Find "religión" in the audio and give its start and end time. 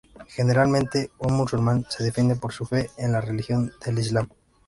3.21-3.71